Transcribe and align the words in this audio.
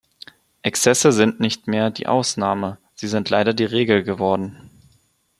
Exzesse 0.63 1.11
sind 1.11 1.39
nicht 1.39 1.67
mehr 1.67 1.91
die 1.91 2.07
Ausnahme, 2.07 2.79
sie 2.95 3.07
sind 3.07 3.29
leider 3.29 3.53
die 3.53 3.65
Regel 3.65 4.01
geworden. 4.01 4.71